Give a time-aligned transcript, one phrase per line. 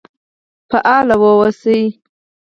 [0.69, 1.83] فعال و اوسئ